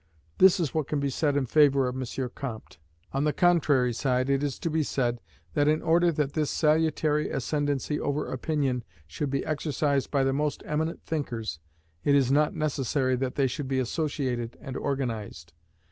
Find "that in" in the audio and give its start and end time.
5.53-5.83